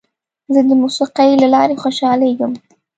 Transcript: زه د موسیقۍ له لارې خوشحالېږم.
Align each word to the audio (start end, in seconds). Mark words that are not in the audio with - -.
زه 0.53 0.61
د 0.69 0.71
موسیقۍ 0.81 1.31
له 1.41 1.47
لارې 1.55 1.75
خوشحالېږم. 1.83 2.53